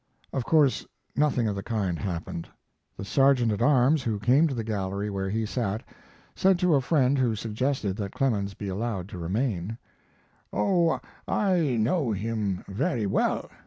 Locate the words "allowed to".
8.67-9.19